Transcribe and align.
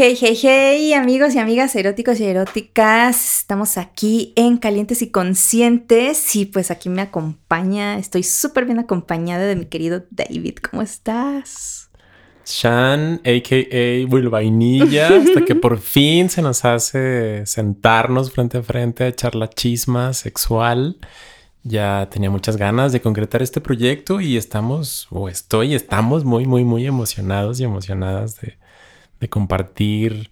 Hey, 0.00 0.16
hey, 0.20 0.38
hey, 0.40 0.92
amigos 0.92 1.34
y 1.34 1.40
amigas 1.40 1.74
eróticos 1.74 2.20
y 2.20 2.24
eróticas. 2.24 3.40
Estamos 3.40 3.76
aquí 3.78 4.32
en 4.36 4.56
Calientes 4.56 5.02
y 5.02 5.10
Conscientes 5.10 6.36
y 6.36 6.46
pues 6.46 6.70
aquí 6.70 6.88
me 6.88 7.02
acompaña, 7.02 7.98
estoy 7.98 8.22
súper 8.22 8.64
bien 8.64 8.78
acompañada 8.78 9.44
de 9.44 9.56
mi 9.56 9.64
querido 9.64 10.04
David. 10.12 10.58
¿Cómo 10.70 10.82
estás? 10.82 11.90
Shan, 12.46 13.20
a.k.a. 13.24 14.06
Will 14.08 14.28
Vainilla, 14.28 15.08
hasta 15.08 15.44
que 15.44 15.56
por 15.56 15.78
fin 15.80 16.30
se 16.30 16.42
nos 16.42 16.64
hace 16.64 17.44
sentarnos 17.44 18.30
frente 18.30 18.58
a 18.58 18.62
frente 18.62 19.02
a 19.02 19.08
echar 19.08 19.34
la 19.34 19.50
chisma 19.50 20.12
sexual. 20.12 20.98
Ya 21.64 22.08
tenía 22.08 22.30
muchas 22.30 22.56
ganas 22.56 22.92
de 22.92 23.00
concretar 23.00 23.42
este 23.42 23.60
proyecto 23.60 24.20
y 24.20 24.36
estamos, 24.36 25.08
o 25.10 25.28
estoy, 25.28 25.74
estamos 25.74 26.24
muy, 26.24 26.46
muy, 26.46 26.62
muy 26.62 26.86
emocionados 26.86 27.58
y 27.58 27.64
emocionadas 27.64 28.40
de, 28.40 28.58
de 29.20 29.28
compartir 29.28 30.30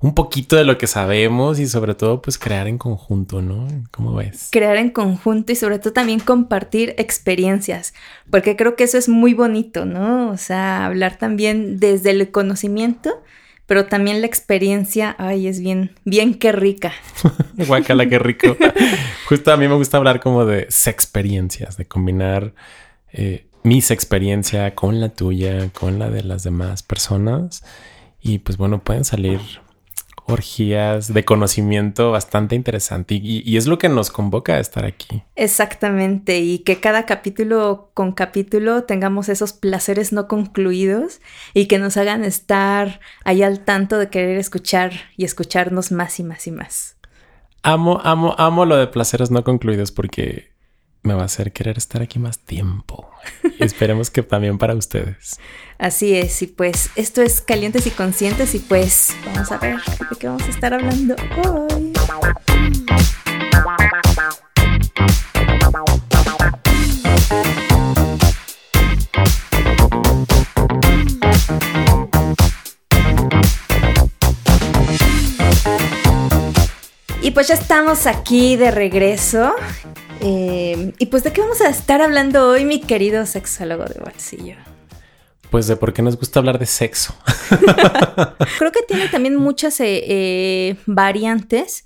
un 0.00 0.14
poquito 0.14 0.56
de 0.56 0.64
lo 0.64 0.78
que 0.78 0.86
sabemos 0.86 1.58
y 1.58 1.66
sobre 1.66 1.94
todo 1.94 2.22
pues 2.22 2.38
crear 2.38 2.66
en 2.66 2.78
conjunto, 2.78 3.42
¿no? 3.42 3.68
¿Cómo 3.90 4.14
ves? 4.14 4.48
Crear 4.50 4.76
en 4.76 4.90
conjunto 4.90 5.52
y 5.52 5.56
sobre 5.56 5.78
todo 5.78 5.92
también 5.92 6.20
compartir 6.20 6.94
experiencias, 6.98 7.94
porque 8.30 8.56
creo 8.56 8.76
que 8.76 8.84
eso 8.84 8.98
es 8.98 9.08
muy 9.08 9.34
bonito, 9.34 9.84
¿no? 9.84 10.30
O 10.30 10.36
sea, 10.36 10.86
hablar 10.86 11.16
también 11.18 11.78
desde 11.78 12.10
el 12.10 12.30
conocimiento, 12.30 13.22
pero 13.66 13.86
también 13.86 14.20
la 14.20 14.26
experiencia, 14.26 15.14
ay, 15.18 15.46
es 15.46 15.60
bien, 15.60 15.92
bien 16.04 16.34
que 16.34 16.52
rica. 16.52 16.92
Guacala, 17.66 18.08
qué 18.08 18.18
rico. 18.18 18.56
Justo 19.28 19.52
a 19.52 19.56
mí 19.56 19.68
me 19.68 19.74
gusta 19.74 19.96
hablar 19.96 20.20
como 20.20 20.44
de 20.44 20.62
experiencias, 20.62 21.76
de 21.76 21.86
combinar 21.86 22.52
eh, 23.12 23.46
mis 23.62 23.90
experiencia 23.90 24.74
con 24.74 25.00
la 25.00 25.10
tuya, 25.10 25.68
con 25.70 25.98
la 25.98 26.10
de 26.10 26.24
las 26.24 26.42
demás 26.42 26.82
personas 26.82 27.62
y 28.22 28.38
pues 28.38 28.56
bueno, 28.56 28.80
pueden 28.80 29.04
salir 29.04 29.40
orgías 30.30 31.12
de 31.12 31.24
conocimiento 31.24 32.12
bastante 32.12 32.54
interesante 32.54 33.14
y, 33.20 33.56
es 33.56 33.66
lo 33.66 33.78
que 33.78 33.88
nos 33.88 34.10
convoca 34.10 34.54
a 34.54 34.60
estar 34.60 34.84
aquí. 34.84 35.22
Exactamente, 35.36 36.38
y 36.38 36.60
que 36.60 36.80
cada 36.80 37.04
capítulo 37.04 37.90
con 37.94 38.12
capítulo 38.12 38.84
tengamos 38.84 39.28
esos 39.28 39.52
placeres 39.52 40.12
no 40.12 40.28
concluidos 40.28 41.20
y 41.52 41.66
que 41.66 41.78
nos 41.78 41.96
hagan 41.96 42.24
estar 42.24 43.00
ahí 43.24 43.42
al 43.42 43.60
tanto 43.60 43.98
de 43.98 44.08
querer 44.08 44.38
escuchar 44.38 44.92
y 45.16 45.24
escucharnos 45.24 45.92
más 45.92 46.18
y 46.20 46.24
más 46.24 46.46
y 46.46 46.52
más. 46.52 46.96
Amo, 47.62 48.00
amo, 48.02 48.34
amo 48.38 48.64
lo 48.64 48.76
de 48.76 48.86
placeres 48.86 49.30
no 49.30 49.44
concluidos 49.44 49.92
porque 49.92 50.50
me 51.02 51.14
va 51.14 51.22
a 51.22 51.24
hacer 51.26 51.52
querer 51.52 51.78
estar 51.78 52.02
aquí 52.02 52.18
más 52.18 52.38
tiempo. 52.38 53.10
Esperemos 53.58 54.10
que 54.10 54.22
también 54.22 54.58
para 54.58 54.74
ustedes. 54.74 55.38
Así 55.78 56.14
es, 56.14 56.42
y 56.42 56.46
pues 56.46 56.90
esto 56.96 57.22
es 57.22 57.40
Calientes 57.40 57.86
y 57.86 57.90
Conscientes 57.90 58.54
y 58.54 58.58
pues 58.58 59.14
vamos 59.24 59.50
a 59.50 59.58
ver 59.58 59.76
de 59.76 60.16
qué 60.18 60.26
vamos 60.26 60.42
a 60.42 60.48
estar 60.48 60.74
hablando 60.74 61.16
hoy. 61.44 61.92
Y 77.22 77.32
pues 77.32 77.48
ya 77.48 77.54
estamos 77.54 78.06
aquí 78.06 78.56
de 78.56 78.70
regreso 78.70 79.54
eh, 80.20 80.92
y 80.98 81.06
pues 81.06 81.24
de 81.24 81.32
qué 81.32 81.40
vamos 81.40 81.60
a 81.60 81.68
estar 81.68 82.00
hablando 82.02 82.48
hoy, 82.48 82.64
mi 82.64 82.80
querido 82.80 83.26
sexólogo 83.26 83.84
de 83.84 84.00
bolsillo. 84.00 84.56
Pues 85.50 85.66
de 85.66 85.76
por 85.76 85.92
qué 85.92 86.02
nos 86.02 86.16
gusta 86.16 86.38
hablar 86.38 86.58
de 86.58 86.66
sexo. 86.66 87.14
Creo 88.58 88.72
que 88.72 88.82
tiene 88.86 89.08
también 89.08 89.36
muchas 89.36 89.80
eh, 89.80 90.04
eh, 90.06 90.76
variantes 90.86 91.84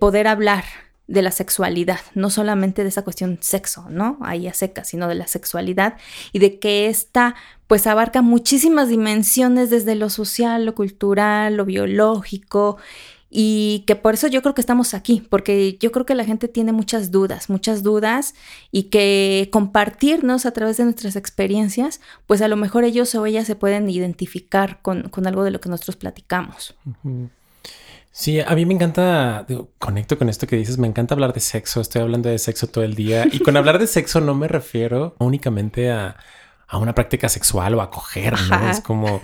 poder 0.00 0.26
hablar 0.26 0.64
de 1.06 1.20
la 1.20 1.30
sexualidad, 1.30 2.00
no 2.14 2.30
solamente 2.30 2.82
de 2.82 2.88
esa 2.88 3.02
cuestión 3.02 3.38
sexo, 3.42 3.86
¿no? 3.90 4.18
Ahí 4.22 4.48
a 4.48 4.54
seca, 4.54 4.82
sino 4.82 5.08
de 5.08 5.14
la 5.14 5.26
sexualidad 5.26 5.98
y 6.32 6.38
de 6.38 6.58
que 6.58 6.86
esta 6.86 7.34
pues 7.66 7.86
abarca 7.86 8.22
muchísimas 8.22 8.88
dimensiones 8.88 9.68
desde 9.68 9.94
lo 9.94 10.10
social, 10.10 10.64
lo 10.64 10.74
cultural, 10.74 11.56
lo 11.56 11.64
biológico 11.64 12.78
y 13.34 13.84
que 13.86 13.96
por 13.96 14.12
eso 14.12 14.26
yo 14.26 14.42
creo 14.42 14.54
que 14.54 14.60
estamos 14.60 14.92
aquí, 14.92 15.26
porque 15.30 15.78
yo 15.80 15.90
creo 15.90 16.04
que 16.04 16.14
la 16.14 16.26
gente 16.26 16.48
tiene 16.48 16.72
muchas 16.72 17.10
dudas, 17.10 17.48
muchas 17.48 17.82
dudas 17.82 18.34
y 18.70 18.84
que 18.84 19.48
compartirnos 19.50 20.44
a 20.44 20.50
través 20.50 20.76
de 20.76 20.84
nuestras 20.84 21.16
experiencias, 21.16 22.02
pues 22.26 22.42
a 22.42 22.48
lo 22.48 22.56
mejor 22.56 22.84
ellos 22.84 23.14
o 23.14 23.24
ellas 23.24 23.46
se 23.46 23.56
pueden 23.56 23.88
identificar 23.88 24.80
con, 24.82 25.10
algo 25.24 25.44
de 25.44 25.50
lo 25.50 25.62
que 25.62 25.70
nosotros 25.70 25.96
platicamos. 25.96 26.74
Sí, 28.10 28.38
a 28.38 28.54
mí 28.54 28.66
me 28.66 28.74
encanta, 28.74 29.46
conecto 29.78 30.18
con 30.18 30.28
esto 30.28 30.46
que 30.46 30.56
dices, 30.56 30.76
me 30.76 30.86
encanta 30.86 31.14
hablar 31.14 31.32
de 31.32 31.40
sexo, 31.40 31.80
estoy 31.80 32.02
hablando 32.02 32.28
de 32.28 32.38
sexo 32.38 32.66
todo 32.66 32.84
el 32.84 32.94
día 32.94 33.26
y 33.32 33.38
con 33.38 33.56
hablar 33.56 33.78
de 33.78 33.86
sexo 33.86 34.20
no 34.20 34.34
me 34.34 34.46
refiero 34.46 35.16
únicamente 35.18 35.90
a, 35.90 36.18
a 36.68 36.76
una 36.76 36.94
práctica 36.94 37.30
sexual 37.30 37.76
o 37.76 37.80
a 37.80 37.90
coger, 37.90 38.34
¿no? 38.50 38.70
Es 38.70 38.82
como 38.82 39.22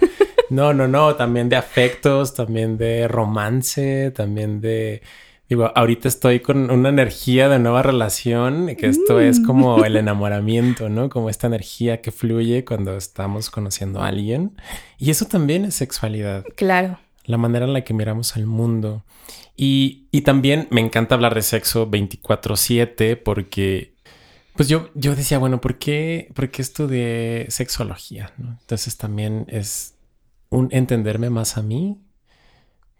no, 0.51 0.73
no, 0.73 0.89
no, 0.89 1.15
también 1.17 1.49
de 1.49 1.57
afectos, 1.57 2.35
también 2.35 2.79
de 2.79 3.09
romance, 3.09 4.11
también 4.13 4.61
de... 4.61 5.03
Digo, 5.49 5.73
ahorita 5.75 6.09
estoy 6.09 6.41
con 6.41 6.71
una 6.71 6.91
energía 6.91 7.49
de 7.49 7.59
nueva 7.59 7.83
relación, 7.83 8.75
que 8.77 8.87
esto 8.87 9.19
es 9.19 9.41
como 9.41 9.83
el 9.85 9.95
mm. 9.95 9.97
enamoramiento, 10.05 10.91
¿no? 10.91 11.09
Como 11.09 11.31
esta 11.31 11.47
energía 11.47 12.03
que 12.03 12.13
fluye 12.13 12.67
cuando 12.67 12.95
estamos 12.97 13.49
conociendo 13.49 14.03
a 14.03 14.09
alguien. 14.09 14.57
Y 14.99 15.11
eso 15.11 15.25
también 15.25 15.65
es 15.65 15.75
sexualidad. 15.75 16.45
Claro. 16.55 16.99
La 17.25 17.39
manera 17.39 17.65
en 17.65 17.73
la 17.73 17.83
que 17.83 17.95
miramos 17.95 18.37
al 18.37 18.45
mundo. 18.45 19.05
Y, 19.57 20.07
y 20.13 20.21
también 20.21 20.69
me 20.71 20.83
encanta 20.83 21.15
hablar 21.15 21.35
de 21.35 21.43
sexo 21.43 21.91
24/7 21.91 23.17
porque 23.17 23.95
pues 24.59 24.69
yo, 24.69 24.91
yo 24.95 25.15
decía, 25.15 25.39
bueno, 25.39 25.61
¿por 25.61 25.79
qué, 25.79 26.33
¿por 26.35 26.51
qué 26.51 26.63
estudié 26.63 27.47
sexología? 27.49 28.33
Entonces 28.39 28.97
también 28.97 29.47
es 29.47 29.95
un 30.51 30.69
entenderme 30.73 31.31
más 31.31 31.57
a 31.57 31.63
mí 31.63 32.01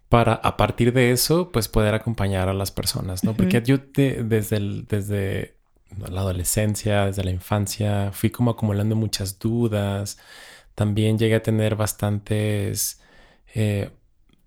para 0.09 0.33
a 0.33 0.57
partir 0.57 0.91
de 0.91 1.11
eso 1.11 1.51
pues 1.51 1.67
poder 1.67 1.93
acompañar 1.93 2.49
a 2.49 2.53
las 2.53 2.71
personas, 2.71 3.23
¿no? 3.23 3.35
Porque 3.35 3.61
yo 3.61 3.77
desde, 3.93 4.57
el, 4.57 4.85
desde 4.87 5.55
la 5.97 6.21
adolescencia, 6.21 7.05
desde 7.05 7.23
la 7.23 7.31
infancia, 7.31 8.11
fui 8.11 8.31
como 8.31 8.51
acumulando 8.51 8.95
muchas 8.95 9.37
dudas, 9.37 10.17
también 10.73 11.17
llegué 11.17 11.35
a 11.35 11.43
tener 11.43 11.75
bastantes, 11.75 13.01
eh, 13.53 13.91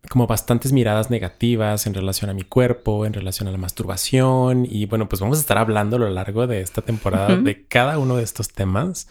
como 0.09 0.27
bastantes 0.27 0.73
miradas 0.73 1.11
negativas 1.11 1.87
en 1.87 1.95
relación 1.95 2.31
a 2.31 2.35
mi 2.35 2.43
cuerpo, 2.43 3.07
en 3.07 3.13
relación 3.13 3.49
a 3.49 3.53
la 3.53 3.59
masturbación. 3.59 4.67
Y 4.69 4.87
bueno, 4.87 5.09
pues 5.09 5.21
vamos 5.21 5.39
a 5.39 5.41
estar 5.43 5.59
hablando 5.59 5.97
a 5.97 6.01
lo 6.01 6.11
largo 6.11 6.47
de 6.49 6.61
esta 6.61 6.83
temporada 6.83 7.37
de 7.37 7.67
cada 7.67 7.99
uno 7.99 8.17
de 8.17 8.25
estos 8.25 8.49
temas 8.49 9.09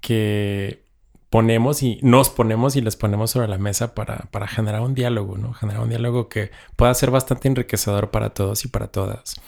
que 0.00 0.87
ponemos 1.30 1.82
y 1.82 1.98
nos 2.02 2.30
ponemos 2.30 2.76
y 2.76 2.80
les 2.80 2.96
ponemos 2.96 3.30
sobre 3.30 3.48
la 3.48 3.58
mesa 3.58 3.94
para, 3.94 4.28
para 4.30 4.48
generar 4.48 4.80
un 4.80 4.94
diálogo, 4.94 5.36
¿no? 5.36 5.52
Generar 5.52 5.82
un 5.82 5.90
diálogo 5.90 6.28
que 6.28 6.50
pueda 6.76 6.94
ser 6.94 7.10
bastante 7.10 7.48
enriquecedor 7.48 8.10
para 8.10 8.30
todos 8.30 8.64
y 8.64 8.68
para 8.68 8.88
todas. 8.88 9.40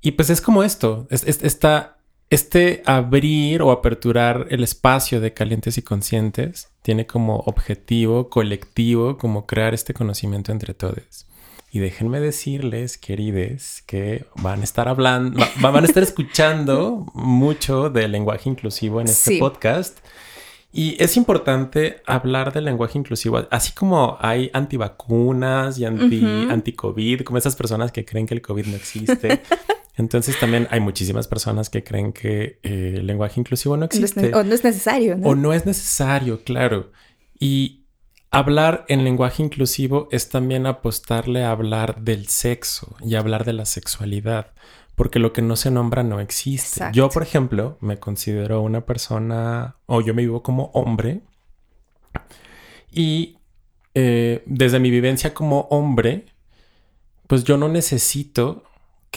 Y 0.00 0.12
pues 0.12 0.30
es 0.30 0.40
como 0.40 0.62
esto, 0.62 1.06
es, 1.10 1.24
esta, 1.24 1.98
este 2.30 2.82
abrir 2.86 3.62
o 3.62 3.70
aperturar 3.70 4.46
el 4.50 4.62
espacio 4.62 5.20
de 5.20 5.32
calientes 5.32 5.78
y 5.78 5.82
conscientes 5.82 6.70
tiene 6.82 7.06
como 7.06 7.38
objetivo 7.46 8.28
colectivo 8.28 9.16
como 9.16 9.46
crear 9.46 9.74
este 9.74 9.94
conocimiento 9.94 10.52
entre 10.52 10.74
todos. 10.74 11.26
Y 11.72 11.78
déjenme 11.78 12.20
decirles, 12.20 12.96
querides, 12.96 13.82
que 13.86 14.26
van 14.36 14.60
a 14.60 14.64
estar 14.64 14.88
hablando, 14.88 15.44
van 15.60 15.84
a 15.84 15.86
estar 15.86 16.02
escuchando 16.02 17.04
mucho 17.14 17.90
del 17.90 18.12
lenguaje 18.12 18.48
inclusivo 18.48 19.00
en 19.00 19.08
este 19.08 19.38
podcast. 19.38 19.98
Y 20.76 20.94
es 21.02 21.16
importante 21.16 22.02
hablar 22.04 22.52
del 22.52 22.66
lenguaje 22.66 22.98
inclusivo, 22.98 23.46
así 23.50 23.72
como 23.72 24.18
hay 24.20 24.50
antivacunas 24.52 25.78
y 25.78 25.86
anti, 25.86 26.74
covid 26.74 27.22
como 27.22 27.38
esas 27.38 27.56
personas 27.56 27.90
que 27.92 28.04
creen 28.04 28.26
que 28.26 28.34
el 28.34 28.42
COVID 28.42 28.66
no 28.66 28.76
existe. 28.76 29.40
Entonces 29.96 30.38
también 30.38 30.68
hay 30.70 30.80
muchísimas 30.80 31.28
personas 31.28 31.70
que 31.70 31.82
creen 31.82 32.12
que 32.12 32.58
eh, 32.62 32.96
el 32.96 33.06
lenguaje 33.06 33.40
inclusivo 33.40 33.78
no 33.78 33.86
existe. 33.86 34.34
O 34.34 34.44
no 34.44 34.54
es 34.54 34.62
necesario, 34.62 35.16
¿no? 35.16 35.30
O 35.30 35.34
no 35.34 35.54
es 35.54 35.64
necesario, 35.64 36.44
claro. 36.44 36.92
Y 37.40 37.85
hablar 38.38 38.84
en 38.88 39.04
lenguaje 39.04 39.42
inclusivo 39.42 40.08
es 40.10 40.28
también 40.28 40.66
apostarle 40.66 41.44
a 41.44 41.50
hablar 41.50 42.02
del 42.02 42.28
sexo 42.28 42.96
y 43.00 43.14
hablar 43.14 43.44
de 43.44 43.52
la 43.52 43.64
sexualidad 43.64 44.52
porque 44.96 45.18
lo 45.18 45.32
que 45.32 45.42
no 45.42 45.56
se 45.56 45.70
nombra 45.70 46.02
no 46.02 46.20
existe. 46.20 46.82
Yo, 46.92 47.10
por 47.10 47.22
ejemplo, 47.22 47.76
me 47.80 47.98
considero 47.98 48.62
una 48.62 48.86
persona, 48.86 49.76
o 49.84 50.00
yo 50.00 50.14
me 50.14 50.22
vivo 50.22 50.42
como 50.42 50.70
hombre, 50.72 51.20
y 52.90 53.36
eh, 53.94 54.42
desde 54.46 54.80
mi 54.80 54.90
vivencia 54.90 55.34
como 55.34 55.60
hombre, 55.70 56.24
pues 57.26 57.44
yo 57.44 57.58
no 57.58 57.68
necesito 57.68 58.64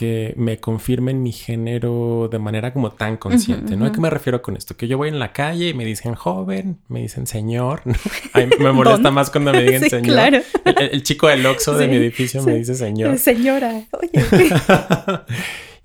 que 0.00 0.32
me 0.38 0.58
confirmen 0.60 1.22
mi 1.22 1.30
género 1.30 2.30
de 2.32 2.38
manera 2.38 2.72
como 2.72 2.90
tan 2.90 3.18
consciente, 3.18 3.76
¿no? 3.76 3.84
¿A 3.84 3.92
qué 3.92 4.00
me 4.00 4.08
refiero 4.08 4.40
con 4.40 4.56
esto? 4.56 4.74
Que 4.74 4.88
yo 4.88 4.96
voy 4.96 5.10
en 5.10 5.18
la 5.18 5.34
calle 5.34 5.68
y 5.68 5.74
me 5.74 5.84
dicen 5.84 6.14
joven, 6.14 6.78
me 6.88 7.02
dicen 7.02 7.26
señor. 7.26 7.82
me 8.58 8.72
molesta 8.72 9.10
más 9.10 9.28
cuando 9.28 9.52
me 9.52 9.62
digan 9.62 9.90
señor. 9.90 10.14
Claro. 10.14 10.38
El, 10.64 11.02
chico 11.02 11.28
del 11.28 11.44
Oxxo 11.44 11.74
de 11.74 11.86
mi 11.86 11.96
edificio 11.96 12.42
me 12.42 12.54
dice 12.54 12.76
señor. 12.76 13.18
Señora, 13.18 13.82
oye. 13.92 14.10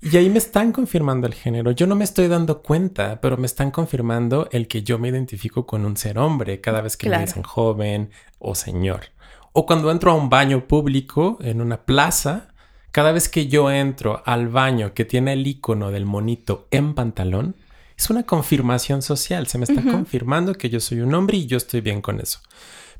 y 0.00 0.16
ahí 0.16 0.30
me 0.30 0.38
están 0.38 0.72
confirmando 0.72 1.26
el 1.26 1.34
género. 1.34 1.72
Yo 1.72 1.86
no 1.86 1.94
me 1.94 2.04
estoy 2.04 2.28
dando 2.28 2.62
cuenta, 2.62 3.20
pero 3.20 3.36
me 3.36 3.44
están 3.44 3.70
confirmando 3.70 4.48
el 4.50 4.66
que 4.66 4.82
yo 4.82 4.98
me 4.98 5.10
identifico 5.10 5.66
con 5.66 5.84
un 5.84 5.98
ser 5.98 6.18
hombre 6.18 6.62
cada 6.62 6.80
vez 6.80 6.96
que 6.96 7.10
me 7.10 7.18
dicen 7.18 7.42
joven 7.42 8.08
o 8.38 8.54
señor. 8.54 9.10
O 9.52 9.66
cuando 9.66 9.90
entro 9.90 10.12
a 10.12 10.14
un 10.14 10.30
baño 10.30 10.66
público 10.66 11.36
en 11.42 11.60
una 11.60 11.84
plaza 11.84 12.48
cada 12.96 13.12
vez 13.12 13.28
que 13.28 13.46
yo 13.46 13.70
entro 13.70 14.22
al 14.24 14.48
baño 14.48 14.94
que 14.94 15.04
tiene 15.04 15.34
el 15.34 15.46
icono 15.46 15.90
del 15.90 16.06
monito 16.06 16.66
en 16.70 16.94
pantalón, 16.94 17.54
es 17.94 18.08
una 18.08 18.22
confirmación 18.22 19.02
social. 19.02 19.48
Se 19.48 19.58
me 19.58 19.64
está 19.64 19.82
confirmando 19.82 20.54
que 20.54 20.70
yo 20.70 20.80
soy 20.80 21.00
un 21.00 21.14
hombre 21.14 21.36
y 21.36 21.44
yo 21.44 21.58
estoy 21.58 21.82
bien 21.82 22.00
con 22.00 22.20
eso. 22.20 22.38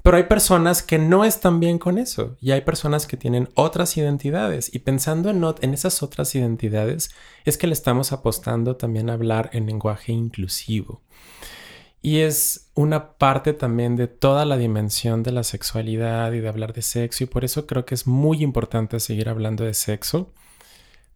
Pero 0.02 0.18
hay 0.18 0.24
personas 0.24 0.82
que 0.82 0.98
no 0.98 1.24
están 1.24 1.60
bien 1.60 1.78
con 1.78 1.96
eso 1.96 2.36
y 2.42 2.50
hay 2.50 2.60
personas 2.60 3.06
que 3.06 3.16
tienen 3.16 3.48
otras 3.54 3.96
identidades 3.96 4.68
y 4.74 4.80
pensando 4.80 5.30
en, 5.30 5.42
en, 5.62 5.72
esas 5.72 6.02
otras 6.02 6.34
identidades 6.34 7.10
es 7.46 7.56
que 7.56 7.66
le 7.66 7.72
estamos 7.72 8.12
apostando 8.12 8.76
también 8.76 9.08
a 9.08 9.14
hablar 9.14 9.48
en 9.54 9.64
lenguaje 9.64 10.12
inclusivo. 10.12 11.00
Y 12.06 12.20
es 12.20 12.70
una 12.74 13.14
parte 13.18 13.52
también 13.52 13.96
de 13.96 14.06
toda 14.06 14.44
la 14.44 14.56
dimensión 14.56 15.24
de 15.24 15.32
la 15.32 15.42
sexualidad 15.42 16.30
y 16.34 16.38
de 16.38 16.48
hablar 16.48 16.72
de 16.72 16.82
sexo. 16.82 17.24
Y 17.24 17.26
por 17.26 17.44
eso 17.44 17.66
creo 17.66 17.84
que 17.84 17.96
es 17.96 18.06
muy 18.06 18.44
importante 18.44 19.00
seguir 19.00 19.28
hablando 19.28 19.64
de 19.64 19.74
sexo. 19.74 20.32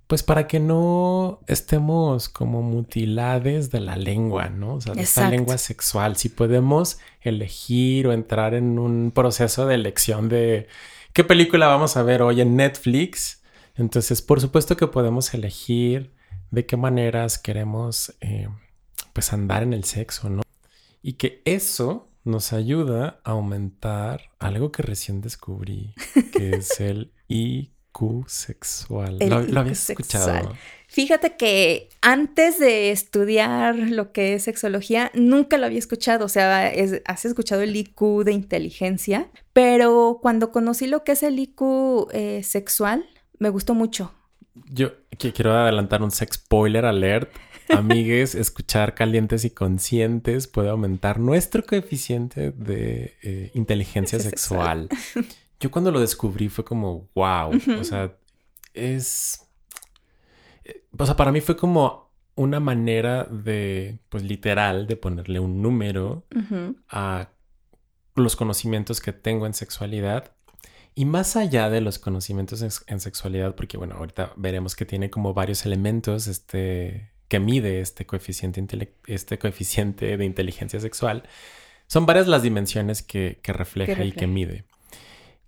Pues 0.08 0.24
para 0.24 0.48
que 0.48 0.58
no 0.58 1.42
estemos 1.46 2.28
como 2.28 2.62
mutilades 2.62 3.70
de 3.70 3.78
la 3.78 3.94
lengua, 3.94 4.48
¿no? 4.48 4.74
O 4.74 4.80
sea, 4.80 4.94
de 4.94 5.02
esta 5.02 5.30
lengua 5.30 5.58
sexual. 5.58 6.16
Si 6.16 6.28
podemos 6.28 6.98
elegir 7.20 8.08
o 8.08 8.12
entrar 8.12 8.54
en 8.54 8.76
un 8.76 9.12
proceso 9.14 9.66
de 9.66 9.76
elección 9.76 10.28
de 10.28 10.66
qué 11.12 11.22
película 11.22 11.68
vamos 11.68 11.96
a 11.96 12.02
ver 12.02 12.20
hoy 12.20 12.40
en 12.40 12.56
Netflix. 12.56 13.44
Entonces, 13.76 14.22
por 14.22 14.40
supuesto 14.40 14.76
que 14.76 14.88
podemos 14.88 15.32
elegir 15.34 16.12
de 16.50 16.66
qué 16.66 16.76
maneras 16.76 17.38
queremos, 17.38 18.12
eh, 18.20 18.48
pues, 19.12 19.32
andar 19.32 19.62
en 19.62 19.72
el 19.72 19.84
sexo, 19.84 20.28
¿no? 20.28 20.42
Y 21.02 21.14
que 21.14 21.42
eso 21.44 22.08
nos 22.24 22.52
ayuda 22.52 23.20
a 23.24 23.32
aumentar 23.32 24.30
algo 24.38 24.72
que 24.72 24.82
recién 24.82 25.20
descubrí, 25.20 25.94
que 26.32 26.56
es 26.56 26.80
el 26.80 27.12
IQ 27.28 28.26
sexual. 28.26 29.18
¿Lo, 29.20 29.60
habías 29.60 29.90
escuchado? 29.90 30.54
Fíjate 30.88 31.36
que 31.36 31.88
antes 32.02 32.58
de 32.58 32.90
estudiar 32.90 33.76
lo 33.76 34.12
que 34.12 34.34
es 34.34 34.42
sexología, 34.42 35.12
nunca 35.14 35.56
lo 35.56 35.66
había 35.66 35.78
escuchado. 35.78 36.24
O 36.24 36.28
sea, 36.28 36.72
has 37.04 37.24
escuchado 37.24 37.62
el 37.62 37.76
IQ 37.76 38.24
de 38.24 38.32
inteligencia, 38.32 39.30
pero 39.52 40.18
cuando 40.20 40.50
conocí 40.50 40.86
lo 40.86 41.04
que 41.04 41.12
es 41.12 41.22
el 41.22 41.38
IQ 41.38 42.08
eh, 42.12 42.42
sexual, 42.42 43.04
me 43.38 43.50
gustó 43.50 43.74
mucho. 43.74 44.12
Yo 44.68 44.90
quiero 45.16 45.52
adelantar 45.52 46.02
un 46.02 46.10
sex 46.10 46.36
spoiler 46.36 46.84
alert. 46.84 47.30
Amigues, 47.70 48.34
escuchar 48.34 48.94
calientes 48.94 49.44
y 49.44 49.50
conscientes 49.50 50.46
puede 50.48 50.70
aumentar 50.70 51.18
nuestro 51.18 51.64
coeficiente 51.64 52.52
de 52.52 53.16
eh, 53.22 53.50
inteligencia 53.54 54.18
sexual. 54.18 54.88
Yo 55.60 55.70
cuando 55.70 55.90
lo 55.90 56.00
descubrí 56.00 56.48
fue 56.48 56.64
como, 56.64 57.08
wow, 57.14 57.52
o 57.78 57.84
sea, 57.84 58.16
es... 58.74 59.46
Eh, 60.64 60.84
o 60.96 61.06
sea, 61.06 61.16
para 61.16 61.32
mí 61.32 61.40
fue 61.40 61.56
como 61.56 62.10
una 62.34 62.60
manera 62.60 63.24
de, 63.24 63.98
pues 64.08 64.22
literal, 64.22 64.86
de 64.86 64.96
ponerle 64.96 65.40
un 65.40 65.60
número 65.60 66.24
a 66.88 67.28
los 68.14 68.36
conocimientos 68.36 69.00
que 69.00 69.12
tengo 69.12 69.46
en 69.46 69.54
sexualidad. 69.54 70.32
Y 70.94 71.04
más 71.04 71.36
allá 71.36 71.70
de 71.70 71.80
los 71.80 71.98
conocimientos 71.98 72.84
en, 72.86 73.00
sexualidad, 73.00 73.54
porque 73.54 73.76
bueno, 73.76 73.96
ahorita 73.96 74.32
veremos 74.36 74.74
que 74.74 74.84
tiene 74.84 75.10
como 75.10 75.34
varios 75.34 75.64
elementos 75.66 76.26
este, 76.26 77.12
que 77.30 77.38
mide 77.38 77.80
este 77.80 78.06
coeficiente, 78.06 78.92
este 79.06 79.38
coeficiente 79.38 80.16
de 80.16 80.24
inteligencia 80.24 80.80
sexual, 80.80 81.22
son 81.86 82.04
varias 82.04 82.26
las 82.26 82.42
dimensiones 82.42 83.02
que, 83.02 83.38
refleja 83.44 84.04
y 84.04 84.10
que 84.10 84.26
mide. 84.26 84.64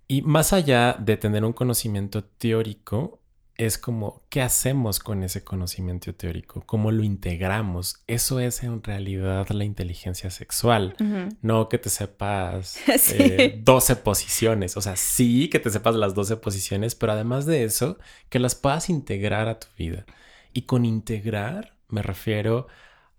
Y 0.07 0.21
más 0.21 0.53
allá 0.53 0.95
de 0.97 1.17
tener 1.17 1.43
un 1.43 1.51
conocimiento 1.51 2.23
teórico, 2.23 3.19
es 3.57 3.77
como, 3.77 4.23
¿qué 4.29 4.41
hacemos 4.41 4.99
con 4.99 5.23
ese 5.23 5.43
conocimiento 5.43 6.15
teórico? 6.15 6.63
¿Cómo 6.65 6.89
lo 6.91 7.03
integramos? 7.03 8.01
Eso 8.07 8.39
es 8.39 8.63
en 8.63 8.81
realidad 8.81 9.49
la 9.49 9.65
inteligencia 9.65 10.29
sexual, 10.29 10.95
no 11.41 11.67
que 11.67 11.79
te 11.79 11.89
sepas 11.89 12.79
12 13.59 13.93
eh, 13.93 13.95
posiciones, 13.97 14.77
o 14.77 14.81
sea, 14.81 14.95
sí 14.95 15.49
que 15.49 15.59
te 15.59 15.69
sepas 15.69 15.95
las 15.95 16.15
12 16.15 16.37
posiciones, 16.37 16.95
pero 16.95 17.11
además 17.11 17.45
de 17.45 17.65
eso, 17.65 17.99
que 18.29 18.39
las 18.39 18.55
puedas 18.55 18.89
integrar 18.89 19.49
a 19.49 19.59
tu 19.59 19.67
vida. 19.77 20.05
Y 20.55 20.63
con 20.63 20.85
integrar 20.85 21.72
me 21.89 22.01
refiero 22.01 22.67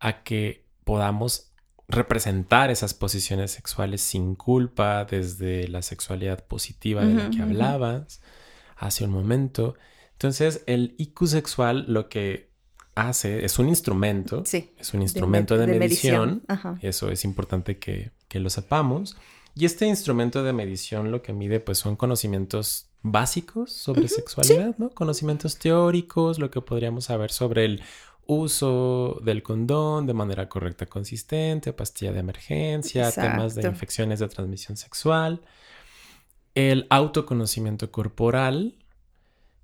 a 0.00 0.22
que 0.22 0.64
podamos 0.84 1.52
representar 1.88 2.70
esas 2.70 2.94
posiciones 2.94 3.50
sexuales 3.50 4.00
sin 4.00 4.34
culpa 4.34 5.04
desde 5.04 5.68
la 5.68 5.82
sexualidad 5.82 6.44
positiva 6.46 7.04
de 7.04 7.14
la 7.14 7.30
que 7.30 7.42
hablabas 7.42 8.22
hace 8.76 9.04
un 9.04 9.10
momento 9.10 9.74
entonces, 10.14 10.62
el 10.66 10.94
IQ 10.98 11.26
sexual 11.26 11.84
lo 11.88 12.08
que 12.08 12.50
hace 12.94 13.44
es 13.44 13.58
un 13.58 13.68
instrumento. 13.68 14.42
Sí. 14.46 14.70
Es 14.78 14.94
un 14.94 15.02
instrumento 15.02 15.58
de, 15.58 15.66
medición. 15.66 16.42
Eso 16.80 17.10
es 17.10 17.24
importante 17.24 17.78
que, 17.78 18.12
lo 18.32 18.50
sepamos. 18.50 19.16
Y 19.54 19.64
este 19.64 19.86
instrumento 19.86 20.42
de 20.42 20.52
medición 20.52 21.12
lo 21.12 21.22
que 21.22 21.32
mide 21.32 21.60
pues 21.60 21.78
son 21.78 21.94
conocimientos 21.94 22.88
básicos 23.02 23.72
sobre 23.72 24.08
sexualidad, 24.08 24.74
¿no? 24.78 24.90
Conocimientos 24.90 25.58
teóricos, 25.58 26.40
lo 26.40 26.50
que 26.50 26.60
podríamos 26.60 27.04
saber 27.04 27.30
sobre 27.30 27.64
el 27.64 27.82
uso 28.26 29.20
del 29.22 29.42
condón 29.42 30.06
de 30.06 30.14
manera 30.14 30.48
correcta, 30.48 30.86
consistente, 30.86 31.72
pastilla 31.72 32.12
de 32.12 32.20
emergencia, 32.20 33.10
temas 33.12 33.54
de 33.54 33.68
infecciones 33.68 34.20
de 34.20 34.28
transmisión 34.28 34.76
sexual, 34.76 35.42
el 36.54 36.86
autoconocimiento 36.90 37.90
corporal, 37.90 38.76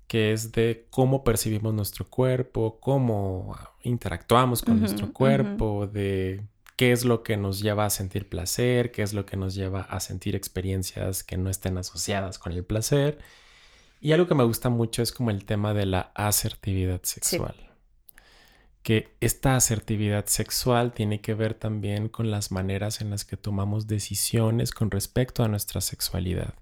que 0.07 0.33
es 0.33 0.51
de 0.51 0.87
cómo 0.89 1.23
percibimos 1.23 1.73
nuestro 1.73 2.05
cuerpo, 2.05 2.79
cómo 2.79 3.55
interactuamos 3.83 4.61
con 4.61 4.79
nuestro 4.79 5.13
cuerpo, 5.13 5.87
de 5.87 6.43
qué 6.75 6.91
es 6.91 7.05
lo 7.05 7.23
que 7.23 7.37
nos 7.37 7.61
lleva 7.61 7.85
a 7.85 7.89
sentir 7.89 8.27
placer, 8.27 8.91
qué 8.91 9.03
es 9.03 9.13
lo 9.13 9.25
que 9.25 9.37
nos 9.37 9.55
lleva 9.55 9.81
a 9.81 9.99
sentir 9.99 10.35
experiencias 10.35 11.23
que 11.23 11.37
no 11.37 11.49
estén 11.49 11.77
asociadas 11.77 12.39
con 12.39 12.51
el 12.51 12.65
placer. 12.65 13.19
Y 14.01 14.11
algo 14.11 14.27
que 14.27 14.35
me 14.35 14.43
gusta 14.43 14.69
mucho 14.69 15.01
es 15.01 15.11
como 15.11 15.29
el 15.29 15.45
tema 15.45 15.73
de 15.73 15.85
la 15.85 16.11
asertividad 16.15 17.01
sexual. 17.03 17.70
Que 18.83 19.15
esta 19.19 19.55
asertividad 19.55 20.25
sexual 20.25 20.93
tiene 20.93 21.21
que 21.21 21.33
ver 21.33 21.53
también 21.53 22.09
con 22.09 22.31
las 22.31 22.51
maneras 22.51 23.01
en 23.01 23.11
las 23.11 23.25
que 23.25 23.37
tomamos 23.37 23.87
decisiones 23.87 24.71
con 24.71 24.89
respecto 24.89 25.43
a 25.43 25.47
nuestra 25.47 25.81
sexualidad 25.81 26.55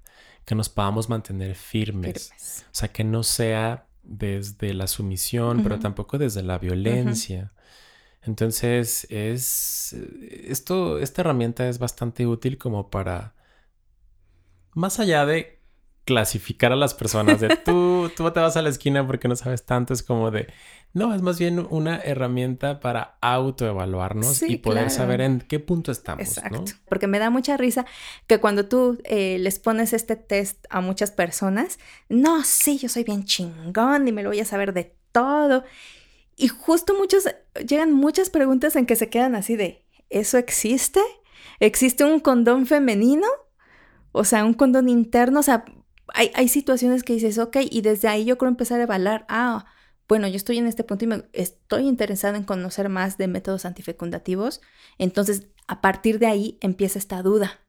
que 0.49 0.55
nos 0.55 0.67
podamos 0.67 1.09
mantener 1.09 1.53
firmes. 1.53 2.31
O 2.65 2.69
sea, 2.71 2.91
que 2.91 3.03
no 3.03 3.21
sea 3.21 3.85
desde 4.01 4.73
la 4.73 4.87
sumisión, 4.87 5.61
pero 5.61 5.77
tampoco 5.77 6.17
desde 6.17 6.41
la 6.41 6.57
violencia. 6.57 7.53
Entonces, 8.23 9.05
es 9.11 9.93
esto, 9.93 10.97
esta 10.97 11.21
herramienta 11.21 11.69
es 11.69 11.77
bastante 11.77 12.25
útil 12.25 12.57
como 12.57 12.89
para, 12.89 13.35
más 14.73 14.99
allá 14.99 15.27
de 15.27 15.58
clasificar 16.09 16.71
a 16.71 16.75
las 16.75 16.95
personas 16.95 17.39
de 17.39 17.55
tú, 17.63 18.09
tú 18.17 18.31
te 18.31 18.39
vas 18.39 18.57
a 18.57 18.63
la 18.63 18.69
esquina 18.69 19.05
porque 19.05 19.27
no 19.27 19.35
sabes 19.35 19.63
tanto, 19.63 19.93
es 19.93 20.01
como 20.01 20.31
de, 20.31 20.47
no, 20.91 21.13
es 21.13 21.21
más 21.21 21.37
bien 21.37 21.67
una 21.69 21.99
herramienta 21.99 22.79
para 22.79 23.19
autoevaluarnos 23.21 24.41
y 24.41 24.57
poder 24.57 24.89
saber 24.89 25.21
en 25.21 25.39
qué 25.39 25.59
punto 25.59 25.91
estamos. 25.91 26.27
Exacto, 26.27 26.63
porque 26.89 27.05
me 27.05 27.19
da 27.19 27.29
mucha 27.29 27.57
risa 27.57 27.85
que 28.25 28.39
cuando 28.39 28.65
tú 28.65 28.97
eh, 29.03 29.37
les 29.37 29.59
pones 29.59 29.93
este 29.93 30.15
test 30.15 30.65
a 30.71 30.81
muchas 30.81 31.11
personas, 31.11 31.77
no, 32.09 32.43
sí, 32.43 32.79
yo 32.79 32.89
soy 32.89 33.03
bien 33.03 33.23
chingón 33.23 34.07
y 34.07 34.11
me 34.11 34.23
lo 34.23 34.29
voy 34.29 34.39
a 34.39 34.45
saber 34.45 34.73
de 34.73 34.95
todo. 35.11 35.63
Y 36.35 36.47
justo 36.47 36.95
muchos, 36.97 37.25
llegan 37.67 37.93
muchas 37.93 38.31
preguntas 38.31 38.75
en 38.75 38.87
que 38.87 38.95
se 38.95 39.09
quedan 39.09 39.35
así 39.35 39.55
de, 39.55 39.85
¿eso 40.09 40.39
existe? 40.39 41.01
¿Existe 41.59 42.03
un 42.03 42.19
condón 42.19 42.65
femenino? 42.65 43.27
O 44.11 44.23
sea, 44.23 44.43
un 44.43 44.55
condón 44.55 44.89
interno, 44.89 45.41
o 45.41 45.43
sea, 45.43 45.65
hay, 46.13 46.47
situaciones 46.47 47.03
que 47.03 47.13
dices, 47.13 47.37
ok, 47.37 47.57
y 47.69 47.81
desde 47.81 48.07
ahí 48.07 48.25
yo 48.25 48.37
creo 48.37 48.49
empezar 48.49 48.79
a 48.79 48.83
evaluar, 48.83 49.25
ah, 49.29 49.65
bueno, 50.07 50.27
yo 50.27 50.35
estoy 50.35 50.57
en 50.57 50.67
este 50.67 50.83
punto 50.83 51.05
y 51.05 51.07
me 51.07 51.23
estoy 51.33 51.87
interesada 51.87 52.37
en 52.37 52.43
conocer 52.43 52.89
más 52.89 53.17
de 53.17 53.27
métodos 53.27 53.65
antifecundativos, 53.65 54.61
entonces 54.97 55.47
a 55.67 55.81
partir 55.81 56.19
de 56.19 56.27
ahí 56.27 56.57
empieza 56.61 56.99
esta 56.99 57.21
duda, 57.21 57.59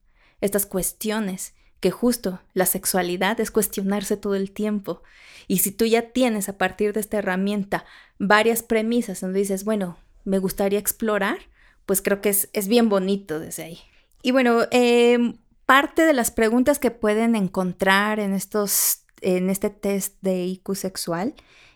estas 0.40 0.66
cuestiones 0.66 1.54
que 1.80 1.90
justo 1.90 2.40
la 2.52 2.66
sexualidad 2.66 3.40
es 3.40 3.50
cuestionarse 3.50 4.16
todo 4.16 4.34
el 4.34 4.52
tiempo. 4.52 5.02
Y 5.48 5.58
si 5.58 5.72
tú 5.72 5.86
ya 5.86 6.12
tienes 6.12 6.48
a 6.48 6.58
partir 6.58 6.92
de 6.92 7.00
esta 7.00 7.18
herramienta 7.18 7.84
varias 8.18 8.62
premisas 8.62 9.20
donde 9.20 9.40
dices, 9.40 9.64
bueno, 9.64 9.98
me 10.24 10.38
gustaría 10.38 10.78
explorar, 10.78 11.38
pues 11.86 12.02
creo 12.02 12.20
que 12.20 12.28
es, 12.28 12.50
es 12.52 12.68
bien 12.68 12.90
bonito 12.90 13.40
desde 13.40 13.62
ahí. 13.64 13.78
Y 14.22 14.32
bueno, 14.32 14.66
em, 14.70 15.38
parte 15.70 16.04
de 16.04 16.12
las 16.12 16.32
preguntas 16.32 16.80
que 16.80 16.90
pueden 16.90 17.36
encontrar 17.36 18.18
en, 18.18 18.34
estos, 18.34 19.04
en 19.20 19.48
este 19.50 19.70
test 19.70 20.16
de 20.20 20.44
IQ 20.44 20.74
sexual, 20.74 21.32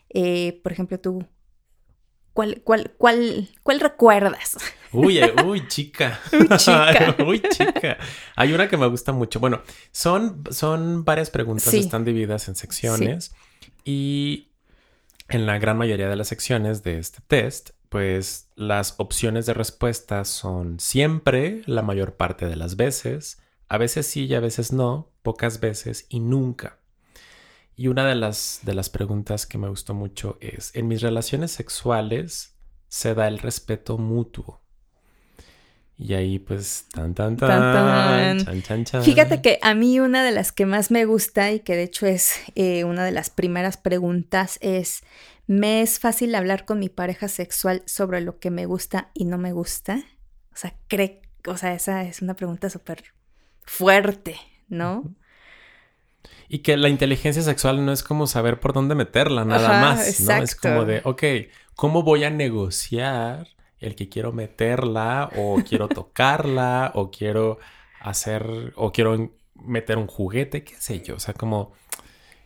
eh, 0.08 0.60
por 0.64 0.72
ejemplo, 0.72 0.98
tú, 0.98 1.24
¿cuál, 2.32 2.60
cuál, 2.64 2.92
cuál, 2.98 3.48
cuál 3.62 3.78
recuerdas? 3.78 4.56
Uy, 4.90 5.18
eh, 5.18 5.32
uy, 5.46 5.68
chica. 5.68 6.18
Uy, 6.32 6.48
chica. 6.56 7.14
uy, 7.24 7.40
chica. 7.40 7.96
Hay 8.34 8.52
una 8.52 8.68
que 8.68 8.76
me 8.76 8.88
gusta 8.88 9.12
mucho. 9.12 9.38
Bueno, 9.38 9.62
son, 9.92 10.42
son 10.50 11.04
varias 11.04 11.30
preguntas, 11.30 11.72
están 11.72 12.04
divididas 12.04 12.48
en 12.48 12.56
secciones. 12.56 13.32
Y 13.84 14.48
en 15.28 15.46
la 15.46 15.60
gran 15.60 15.78
mayoría 15.78 16.08
de 16.08 16.16
las 16.16 16.26
secciones 16.26 16.82
de 16.82 16.98
este 16.98 17.20
test, 17.28 17.70
pues 17.90 18.50
las 18.56 18.96
opciones 18.96 19.46
de 19.46 19.54
respuesta 19.54 20.24
son 20.24 20.80
siempre, 20.80 21.62
la 21.66 21.82
mayor 21.82 22.16
parte 22.16 22.46
de 22.46 22.56
las 22.56 22.74
veces, 22.74 23.38
a 23.68 23.78
veces 23.78 24.06
sí 24.06 24.26
y 24.26 24.34
a 24.34 24.40
veces 24.40 24.72
no, 24.72 25.12
pocas 25.22 25.60
veces 25.60 26.06
y 26.08 26.20
nunca. 26.20 26.78
Y 27.76 27.88
una 27.88 28.06
de 28.06 28.14
las, 28.14 28.60
de 28.62 28.74
las 28.74 28.88
preguntas 28.88 29.46
que 29.46 29.58
me 29.58 29.68
gustó 29.68 29.94
mucho 29.94 30.38
es, 30.40 30.74
¿en 30.74 30.86
mis 30.86 31.00
relaciones 31.02 31.50
sexuales 31.50 32.54
se 32.88 33.14
da 33.14 33.26
el 33.26 33.38
respeto 33.38 33.98
mutuo? 33.98 34.62
Y 35.96 36.14
ahí 36.14 36.40
pues 36.40 36.86
tan 36.92 37.14
tan 37.14 37.36
tan, 37.36 38.44
Chan, 38.44 38.62
chan, 38.62 38.84
chan. 38.84 39.02
Fíjate 39.04 39.40
que 39.40 39.60
a 39.62 39.74
mí 39.74 40.00
una 40.00 40.24
de 40.24 40.32
las 40.32 40.50
que 40.50 40.66
más 40.66 40.90
me 40.90 41.04
gusta 41.04 41.52
y 41.52 41.60
que 41.60 41.76
de 41.76 41.84
hecho 41.84 42.06
es 42.06 42.34
eh, 42.56 42.82
una 42.82 43.04
de 43.04 43.12
las 43.12 43.30
primeras 43.30 43.76
preguntas 43.76 44.58
es 44.60 45.04
¿me 45.46 45.82
es 45.82 46.00
fácil 46.00 46.34
hablar 46.34 46.64
con 46.64 46.80
mi 46.80 46.88
pareja 46.88 47.28
sexual 47.28 47.82
sobre 47.86 48.20
lo 48.20 48.40
que 48.40 48.50
me 48.50 48.66
gusta 48.66 49.10
y 49.14 49.24
no 49.24 49.38
me 49.38 49.52
gusta? 49.52 50.02
O 50.52 50.56
sea, 50.56 50.74
cree, 50.88 51.22
o 51.46 51.56
sea, 51.56 51.74
esa 51.74 52.02
es 52.02 52.22
una 52.22 52.34
pregunta 52.34 52.68
súper 52.70 53.04
fuerte, 53.64 54.36
¿no? 54.68 55.14
Y 56.48 56.58
que 56.58 56.76
la 56.76 56.88
inteligencia 56.88 57.42
sexual 57.42 57.84
no 57.84 57.92
es 57.92 58.02
como 58.02 58.26
saber 58.26 58.60
por 58.60 58.72
dónde 58.72 58.94
meterla, 58.94 59.44
nada 59.44 59.80
más, 59.80 60.20
¿no? 60.20 60.42
Es 60.42 60.54
como 60.54 60.84
de, 60.84 61.00
ok, 61.04 61.22
¿cómo 61.74 62.02
voy 62.02 62.24
a 62.24 62.30
negociar 62.30 63.48
el 63.78 63.94
que 63.96 64.08
quiero 64.08 64.32
meterla 64.32 65.30
o 65.36 65.56
quiero 65.68 65.88
tocarla 65.88 66.92
o 66.94 67.10
quiero 67.10 67.58
hacer 68.00 68.72
o 68.76 68.92
quiero 68.92 69.32
meter 69.54 69.98
un 69.98 70.06
juguete, 70.06 70.64
qué 70.64 70.74
sé 70.78 71.00
yo, 71.02 71.16
o 71.16 71.20
sea, 71.20 71.34
como 71.34 71.72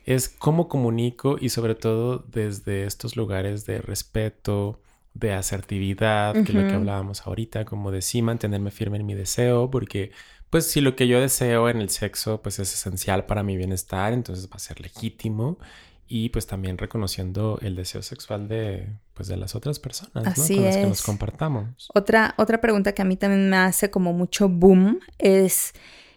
es 0.05 0.29
cómo 0.29 0.69
comunico 0.69 1.37
y 1.39 1.51
sobre 1.51 1.75
todo 1.75 2.19
desde 2.19 2.85
estos 2.85 3.17
lugares 3.17 3.67
de 3.67 3.81
respeto, 3.81 4.81
de 5.15 5.33
asertividad, 5.33 6.33
que 6.33 6.41
es 6.41 6.55
lo 6.55 6.67
que 6.67 6.75
hablábamos 6.75 7.27
ahorita, 7.27 7.65
como 7.65 7.91
de 7.91 8.03
sí 8.03 8.23
mantenerme 8.23 8.71
firme 8.71 8.99
en 8.99 9.07
mi 9.07 9.15
deseo, 9.15 9.71
porque 9.71 10.13
pues 10.51 10.67
si 10.71 10.81
lo 10.81 10.97
que 10.97 11.09
yo 11.09 11.21
deseo 11.21 11.69
en 11.69 11.81
el 11.81 11.91
sexo 11.91 12.41
pues 12.43 12.59
es 12.59 12.73
esencial 12.73 13.27
para 13.27 13.43
mi 13.43 13.57
bienestar, 13.57 14.13
entonces 14.13 14.47
va 14.47 14.57
a 14.57 14.59
ser 14.59 14.81
legítimo 14.81 15.59
y 16.07 16.31
pues 16.31 16.47
también 16.47 16.79
reconociendo 16.79 17.59
el 17.61 17.77
deseo 17.77 18.03
sexual 18.03 18.49
de 18.49 18.89
pues 19.15 19.29
de 19.29 19.37
las 19.37 19.55
otras 19.55 19.79
personas 19.79 20.27
Así 20.27 20.55
con 20.55 20.65
las 20.65 20.77
que 20.77 20.87
nos 20.87 21.03
compartamos. 21.03 21.91
Otra 21.95 22.35
otra 22.39 22.61
pregunta 22.61 22.93
que 22.93 23.03
a 23.03 23.05
mí 23.05 23.17
también 23.17 23.51
me 23.51 23.57
hace 23.57 23.91
como 23.91 24.13
mucho 24.13 24.49
boom 24.49 25.01
es 25.19 25.75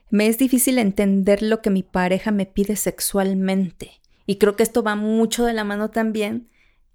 me 0.10 0.28
es 0.28 0.38
difícil 0.38 0.78
entender 0.78 1.42
lo 1.42 1.62
que 1.62 1.70
mi 1.70 1.84
pareja 1.84 2.32
me 2.32 2.46
pide 2.46 2.76
sexualmente 2.76 4.02
y 4.26 4.38
creo 4.38 4.56
que 4.56 4.64
esto 4.64 4.84
va 4.84 4.96
mucho 4.96 5.46
de 5.46 5.54
la 5.54 5.64
mano 5.64 5.90
también 5.90 6.48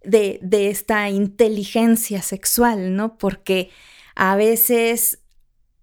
de, 0.03 0.39
de 0.41 0.71
esta 0.71 1.11
inteligencia 1.11 2.23
sexual, 2.23 2.95
¿no? 2.95 3.19
Porque 3.19 3.71
a 4.15 4.37
veces 4.37 5.21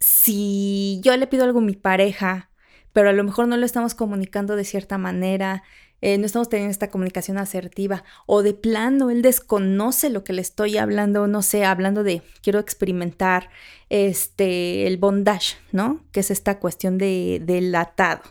si 0.03 0.99
yo 1.01 1.15
le 1.15 1.27
pido 1.27 1.45
algo 1.45 1.59
a 1.59 1.63
mi 1.63 1.75
pareja, 1.75 2.49
pero 2.91 3.09
a 3.09 3.13
lo 3.13 3.23
mejor 3.23 3.47
no 3.47 3.55
lo 3.55 3.65
estamos 3.65 3.95
comunicando 3.95 4.57
de 4.57 4.65
cierta 4.65 4.97
manera, 4.97 5.63
eh, 6.01 6.17
no 6.17 6.25
estamos 6.25 6.49
teniendo 6.49 6.71
esta 6.71 6.91
comunicación 6.91 7.37
asertiva 7.37 8.03
o 8.25 8.43
de 8.43 8.53
plano 8.53 9.09
él 9.09 9.21
desconoce 9.21 10.09
lo 10.09 10.25
que 10.25 10.33
le 10.33 10.41
estoy 10.41 10.77
hablando, 10.77 11.27
no 11.27 11.41
sé, 11.41 11.63
hablando 11.63 12.03
de 12.03 12.21
quiero 12.41 12.59
experimentar 12.59 13.49
este 13.87 14.87
el 14.87 14.97
bondage, 14.97 15.55
¿no? 15.71 16.03
Que 16.11 16.19
es 16.19 16.31
esta 16.31 16.59
cuestión 16.59 16.97
de 16.97 17.41
del 17.41 17.73
atado 17.73 18.23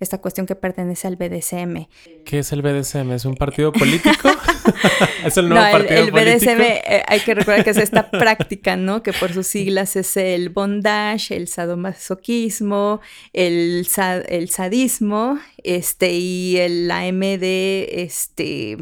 esta 0.00 0.18
cuestión 0.18 0.46
que 0.46 0.54
pertenece 0.54 1.06
al 1.06 1.16
BDSM. 1.16 1.86
¿Qué 2.24 2.38
es 2.40 2.52
el 2.52 2.62
BDSM? 2.62 3.12
¿Es 3.12 3.24
un 3.24 3.34
partido 3.34 3.72
político? 3.72 4.28
¿Es 5.24 5.36
el 5.36 5.48
nuevo 5.48 5.70
partido 5.70 6.00
el, 6.00 6.08
el 6.08 6.10
BDSM 6.10 6.60
eh, 6.60 7.02
hay 7.06 7.20
que 7.20 7.34
recordar 7.34 7.64
que 7.64 7.70
es 7.70 7.76
esta 7.76 8.10
práctica, 8.10 8.76
¿no? 8.76 9.02
Que 9.02 9.12
por 9.12 9.32
sus 9.32 9.46
siglas 9.46 9.96
es 9.96 10.16
el 10.16 10.50
bondage, 10.50 11.36
el 11.36 11.48
sadomasoquismo, 11.48 13.00
el, 13.32 13.86
el 14.28 14.50
sadismo, 14.50 15.38
este, 15.62 16.12
y 16.12 16.56
el 16.58 16.90
AMD, 16.90 17.42
este... 17.42 18.78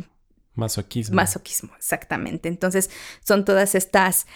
Masoquismo. 0.54 1.16
Masoquismo, 1.16 1.72
exactamente. 1.76 2.48
Entonces, 2.48 2.90
son 3.24 3.44
todas 3.44 3.74
estas 3.74 4.26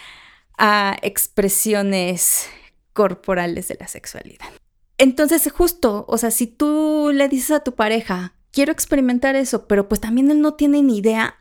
ah, 0.57 0.97
expresiones 1.03 2.49
corporales 2.93 3.69
de 3.69 3.77
la 3.79 3.87
sexualidad. 3.87 4.49
Entonces, 4.99 5.51
justo, 5.53 6.05
o 6.09 6.19
sea, 6.19 6.31
si 6.31 6.47
tú 6.47 7.11
le 7.13 7.29
dices 7.29 7.51
a 7.51 7.61
tu 7.61 7.75
pareja, 7.75 8.35
quiero 8.51 8.73
experimentar 8.73 9.37
eso, 9.37 9.67
pero 9.67 9.89
pues 9.89 10.01
también 10.01 10.31
él 10.31 10.41
no 10.41 10.55
tiene 10.55 10.83
ni 10.83 10.99
idea, 10.99 11.37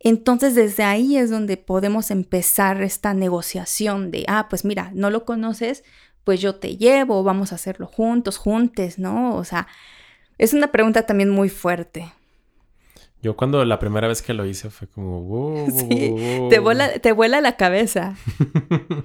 entonces 0.00 0.56
desde 0.56 0.82
ahí 0.82 1.16
es 1.16 1.30
donde 1.30 1.56
podemos 1.56 2.10
empezar 2.10 2.82
esta 2.82 3.14
negociación 3.14 4.10
de, 4.10 4.24
ah, 4.26 4.48
pues 4.50 4.64
mira, 4.64 4.90
no 4.94 5.10
lo 5.10 5.24
conoces, 5.24 5.84
pues 6.24 6.40
yo 6.40 6.56
te 6.56 6.76
llevo, 6.76 7.22
vamos 7.22 7.52
a 7.52 7.54
hacerlo 7.54 7.86
juntos, 7.86 8.36
juntes, 8.36 8.98
¿no? 8.98 9.36
O 9.36 9.44
sea, 9.44 9.68
es 10.38 10.52
una 10.54 10.72
pregunta 10.72 11.06
también 11.06 11.30
muy 11.30 11.48
fuerte. 11.48 12.12
Yo 13.22 13.36
cuando 13.36 13.64
la 13.64 13.78
primera 13.78 14.08
vez 14.08 14.20
que 14.22 14.34
lo 14.34 14.44
hice 14.44 14.70
fue 14.70 14.88
como, 14.88 15.22
wow, 15.22 15.70
sí, 15.70 16.16
Te, 16.50 16.58
vuela, 16.58 16.98
te 16.98 17.12
vuela 17.12 17.40
la 17.40 17.56
cabeza. 17.56 18.16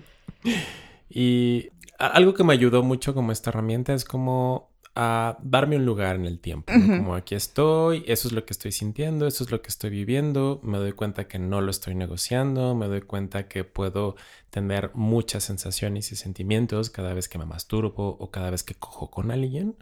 y 1.10 1.70
algo 1.98 2.34
que 2.34 2.44
me 2.44 2.54
ayudó 2.54 2.84
mucho 2.84 3.14
como 3.14 3.32
esta 3.32 3.50
herramienta 3.50 3.94
es 3.94 4.06
como 4.06 4.72
a 5.00 5.38
darme 5.44 5.76
un 5.76 5.86
lugar 5.86 6.16
en 6.16 6.26
el 6.26 6.40
tiempo. 6.40 6.74
Como 6.74 7.14
aquí 7.14 7.36
estoy, 7.36 8.04
eso 8.08 8.28
es 8.28 8.34
lo 8.34 8.46
que 8.46 8.54
estoy 8.54 8.72
sintiendo, 8.72 9.28
eso 9.28 9.44
es 9.44 9.52
lo 9.52 9.62
que 9.62 9.68
estoy 9.68 9.92
viviendo, 9.92 10.60
me 10.64 10.80
doy 10.80 10.94
cuenta 10.94 11.28
que 11.28 11.38
no 11.38 11.62
lo 11.62 11.70
estoy 11.70 11.94
negociando, 11.94 12.74
me 12.74 12.88
doy 12.88 13.02
cuenta 13.02 13.48
que 13.48 13.64
puedo 13.64 14.16
tener 14.50 14.90
muchas 14.96 15.44
sensaciones 15.44 16.12
y 16.12 16.16
sentimientos 16.16 16.90
cada 16.90 17.14
vez 17.14 17.30
que 17.30 17.38
me 17.38 17.46
masturbo 17.46 18.18
o 18.20 18.32
cada 18.32 18.50
vez 18.50 18.64
que 18.64 18.74
cojo 18.74 19.12
con 19.12 19.30
alguien. 19.30 19.76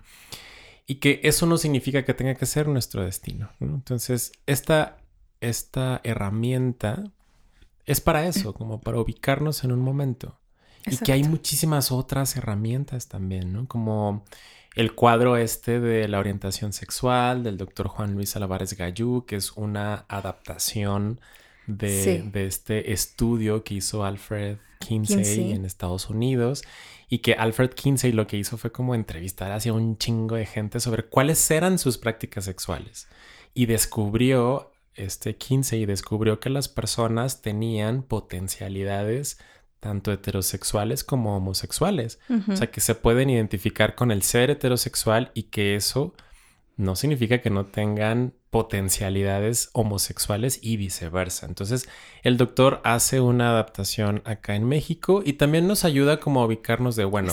Y 0.86 0.96
que 0.96 1.22
eso 1.24 1.46
no 1.46 1.58
significa 1.58 2.04
que 2.04 2.14
tenga 2.14 2.36
que 2.36 2.46
ser 2.46 2.68
nuestro 2.68 3.02
destino. 3.02 3.52
Entonces, 3.62 4.34
esta, 4.48 4.98
esta 5.40 6.02
herramienta 6.04 7.06
es 7.86 8.02
para 8.02 8.28
eso, 8.28 8.54
como 8.54 8.82
para 8.82 9.00
ubicarnos 9.00 9.64
en 9.64 9.72
un 9.72 9.80
momento. 9.80 10.38
Y 10.86 10.98
que 10.98 11.14
hay 11.14 11.24
muchísimas 11.24 11.92
otras 11.92 12.36
herramientas 12.36 13.08
también, 13.08 13.54
¿no? 13.54 13.68
Como 13.68 14.24
el 14.76 14.94
cuadro 14.94 15.38
este 15.38 15.80
de 15.80 16.08
la 16.08 16.20
orientación 16.20 16.74
sexual 16.74 17.44
del 17.44 17.58
doctor 17.58 17.88
Juan 17.88 18.14
Luis 18.14 18.36
Álvarez 18.36 18.74
Gallú, 18.78 19.26
que 19.26 19.38
es 19.38 19.54
una 19.54 20.06
adaptación 20.10 21.20
de, 21.66 22.30
este 22.34 22.92
estudio 22.92 23.64
que 23.64 23.76
hizo 23.76 24.04
Alfred 24.04 24.58
Kinsey, 24.80 25.54
en 25.54 25.66
Estados 25.66 26.10
Unidos 26.10 26.64
y 27.10 27.20
que 27.20 27.34
Alfred 27.34 27.72
Kinsey 27.72 28.12
lo 28.12 28.28
que 28.28 28.38
hizo 28.38 28.58
fue 28.58 28.72
como 28.72 28.94
entrevistar 28.94 29.52
hacia 29.52 29.74
un 29.74 29.98
chingo 29.98 30.36
de 30.36 30.46
gente 30.46 30.80
sobre 30.80 31.04
cuáles 31.04 31.50
eran 31.50 31.80
sus 31.80 31.98
prácticas 31.98 32.46
sexuales. 32.46 33.08
Y 33.54 33.68
descubrió 33.68 34.72
este 34.96 35.36
Kinsey 35.36 35.86
descubrió 35.86 36.40
que 36.40 36.50
las 36.50 36.70
personas 36.70 37.42
tenían 37.42 38.02
potencialidades 38.04 39.40
tanto 39.86 40.12
heterosexuales 40.12 41.04
como 41.04 41.38
homosexuales. 41.38 42.18
O 42.52 42.56
sea, 42.56 42.72
que 42.72 42.82
se 42.82 42.96
pueden 42.96 43.30
identificar 43.30 43.94
con 43.94 44.10
el 44.10 44.24
ser 44.24 44.50
heterosexual 44.50 45.30
y 45.36 45.44
que 45.44 45.76
eso 45.76 46.16
no 46.76 46.96
significa 46.96 47.40
que 47.44 47.52
no 47.52 47.68
tengan 47.68 48.34
potencialidades 48.50 49.70
homosexuales 49.74 50.58
y 50.64 50.78
viceversa. 50.78 51.46
Entonces, 51.46 51.88
el 52.24 52.38
doctor 52.38 52.82
hace 52.84 53.20
una 53.20 53.52
adaptación 53.52 54.24
acá 54.26 54.56
en 54.56 54.64
México 54.64 55.22
y 55.24 55.34
también 55.34 55.68
nos 55.68 55.86
ayuda 55.86 56.20
como 56.20 56.42
a 56.42 56.46
ubicarnos 56.48 56.96
de, 56.96 57.06
bueno, 57.06 57.32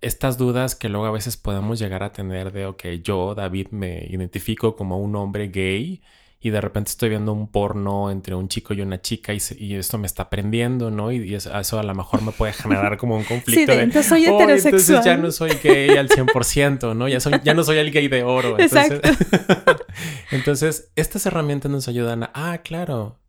estas 0.00 0.38
dudas 0.38 0.76
que 0.76 0.88
luego 0.88 1.06
a 1.06 1.10
veces 1.10 1.36
podemos 1.36 1.80
llegar 1.80 2.04
a 2.04 2.12
tener 2.12 2.52
de, 2.52 2.66
ok, 2.66 2.84
yo, 3.02 3.34
David, 3.34 3.70
me 3.72 4.06
identifico 4.08 4.76
como 4.76 5.00
un 5.00 5.16
hombre 5.16 5.48
gay 5.48 6.00
y 6.44 6.50
de 6.50 6.60
repente 6.60 6.90
estoy 6.90 7.08
viendo 7.08 7.32
un 7.32 7.46
porno 7.46 8.10
entre 8.10 8.34
un 8.34 8.48
chico 8.48 8.74
y 8.74 8.80
una 8.80 9.00
chica 9.00 9.32
y, 9.32 9.74
esto 9.76 9.96
me 9.96 10.08
está 10.08 10.28
prendiendo, 10.28 10.90
¿no? 10.90 11.12
Y, 11.12 11.36
eso, 11.36 11.78
a 11.78 11.82
lo 11.84 11.94
mejor 11.94 12.20
me 12.22 12.32
puede 12.32 12.52
generar 12.52 12.96
como 12.96 13.16
un 13.16 13.22
conflicto. 13.22 13.72
Sí, 13.72 13.78
de, 13.78 13.84
entonces 13.84 14.06
soy 14.06 14.26
heterosexual. 14.26 14.74
entonces 14.74 15.04
ya 15.04 15.16
no 15.16 15.30
soy 15.30 15.50
gay 15.62 15.90
al 15.90 16.08
100%, 16.08 16.96
¿no? 16.96 17.06
Ya, 17.06 17.20
soy, 17.20 17.34
ya 17.44 17.54
no 17.54 17.62
soy 17.62 17.78
el 17.78 17.92
gay 17.92 18.08
de 18.08 18.24
oro. 18.24 18.58
Entonces, 18.58 19.00
entonces, 20.32 20.90
estas 20.96 21.26
herramientas 21.26 21.70
nos 21.70 21.86
ayudan 21.86 22.24
a, 22.24 22.30
ah, 22.34 22.58
claro, 22.58 23.20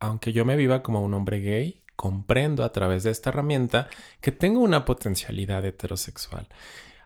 aunque 0.00 0.32
yo 0.32 0.46
me 0.46 0.56
viva 0.56 0.82
como 0.82 1.02
un 1.02 1.12
hombre 1.12 1.40
gay, 1.40 1.82
comprendo 1.96 2.64
a 2.64 2.72
través 2.72 3.02
de 3.02 3.10
esta 3.10 3.28
herramienta 3.28 3.88
que 4.22 4.32
tengo 4.32 4.60
una 4.60 4.86
potencialidad 4.86 5.62
heterosexual. 5.66 6.48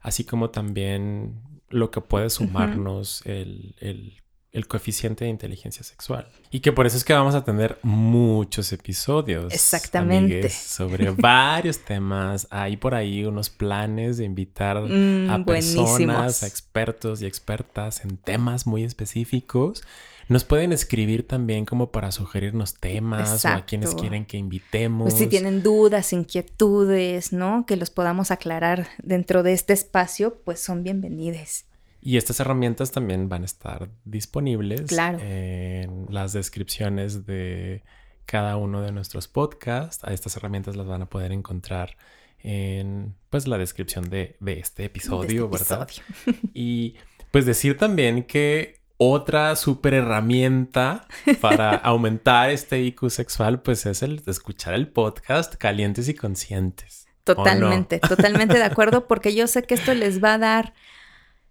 Así 0.02 0.22
como 0.22 0.50
también 0.50 1.42
lo 1.68 1.90
que 1.90 2.00
puede 2.00 2.30
sumarnos 2.30 3.26
el, 3.26 3.74
el 3.80 4.22
el 4.52 4.66
coeficiente 4.66 5.24
de 5.24 5.30
inteligencia 5.30 5.82
sexual. 5.82 6.28
Y 6.50 6.60
que 6.60 6.72
por 6.72 6.86
eso 6.86 6.96
es 6.96 7.04
que 7.04 7.12
vamos 7.12 7.34
a 7.34 7.44
tener 7.44 7.78
muchos 7.82 8.72
episodios. 8.72 9.52
Exactamente. 9.52 10.48
sobre 10.48 11.10
varios 11.16 11.80
temas. 11.80 12.46
Hay 12.50 12.76
por 12.76 12.94
ahí 12.94 13.24
unos 13.24 13.50
planes 13.50 14.16
de 14.16 14.24
invitar 14.24 14.80
mm, 14.80 15.30
a 15.30 15.44
personas, 15.44 16.42
a 16.42 16.46
expertos 16.46 17.20
y 17.22 17.26
expertas 17.26 18.04
en 18.04 18.16
temas 18.16 18.66
muy 18.66 18.84
específicos. 18.84 19.82
Nos 20.28 20.44
pueden 20.44 20.72
escribir 20.72 21.26
también 21.26 21.64
como 21.64 21.90
para 21.90 22.12
sugerirnos 22.12 22.74
temas 22.74 23.46
o 23.46 23.48
a 23.48 23.64
quienes 23.64 23.94
quieren 23.94 24.26
que 24.26 24.36
invitemos. 24.36 25.08
Pues 25.08 25.18
si 25.18 25.26
tienen 25.26 25.62
dudas, 25.62 26.12
inquietudes, 26.12 27.32
¿no? 27.32 27.64
Que 27.66 27.76
los 27.76 27.88
podamos 27.88 28.30
aclarar 28.30 28.88
dentro 29.02 29.42
de 29.42 29.54
este 29.54 29.72
espacio, 29.72 30.42
pues 30.44 30.60
son 30.60 30.84
bienvenidos. 30.84 31.64
Y 32.00 32.16
estas 32.16 32.40
herramientas 32.40 32.92
también 32.92 33.28
van 33.28 33.42
a 33.42 33.46
estar 33.46 33.88
disponibles 34.04 34.92
en 34.92 36.06
las 36.10 36.32
descripciones 36.32 37.26
de 37.26 37.82
cada 38.24 38.56
uno 38.56 38.82
de 38.82 38.92
nuestros 38.92 39.26
podcasts. 39.26 40.04
A 40.04 40.12
estas 40.12 40.36
herramientas 40.36 40.76
las 40.76 40.86
van 40.86 41.02
a 41.02 41.06
poder 41.06 41.32
encontrar 41.32 41.96
en 42.40 43.14
pues 43.30 43.48
la 43.48 43.58
descripción 43.58 44.08
de, 44.10 44.36
este 44.46 44.84
episodio, 44.84 45.50
este 45.52 45.74
¿verdad? 45.74 45.88
Y 46.54 46.94
pues 47.30 47.46
decir 47.46 47.76
también 47.76 48.22
que 48.22 48.78
otra 48.96 49.56
super 49.56 49.94
herramienta 49.94 51.06
para 51.40 51.74
aumentar 51.76 52.50
este 52.50 52.80
IQ 52.80 53.10
sexual, 53.10 53.62
pues 53.62 53.86
es 53.86 54.02
el 54.02 54.24
de 54.24 54.30
escuchar 54.30 54.74
el 54.74 54.88
podcast 54.88 55.54
Calientes 55.54 56.08
y 56.08 56.14
Conscientes. 56.14 57.06
Totalmente, 57.24 58.00
totalmente 58.00 58.56
de 58.56 58.64
acuerdo, 58.64 59.06
porque 59.06 59.34
yo 59.34 59.46
sé 59.46 59.62
que 59.62 59.74
esto 59.74 59.94
les 59.94 60.22
va 60.22 60.34
a 60.34 60.38
dar 60.38 60.74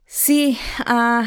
Sí, 0.08 0.58
ah, 0.86 1.26